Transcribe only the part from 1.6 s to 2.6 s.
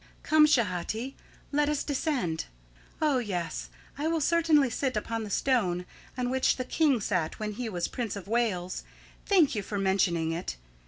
us descend.